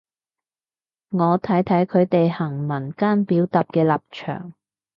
[1.09, 4.55] 我睇睇佢哋行文間表達嘅立場